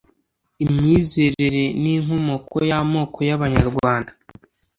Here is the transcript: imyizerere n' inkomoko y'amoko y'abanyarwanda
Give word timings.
imyizerere 0.63 1.63
n' 1.81 1.89
inkomoko 1.95 2.55
y'amoko 2.69 3.19
y'abanyarwanda 3.29 4.11